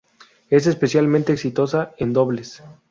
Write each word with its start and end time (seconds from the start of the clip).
Es 0.49 0.65
especialmente 0.65 1.31
exitosa 1.31 1.93
en 1.99 2.11
dobles. 2.11 2.63